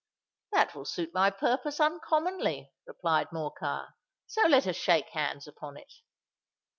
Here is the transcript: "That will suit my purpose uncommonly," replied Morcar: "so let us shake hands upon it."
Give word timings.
"That 0.51 0.73
will 0.73 0.85
suit 0.85 1.13
my 1.13 1.29
purpose 1.29 1.79
uncommonly," 1.79 2.71
replied 2.87 3.27
Morcar: 3.31 3.89
"so 4.25 4.47
let 4.47 4.65
us 4.65 4.75
shake 4.75 5.09
hands 5.09 5.45
upon 5.45 5.77
it." 5.77 5.93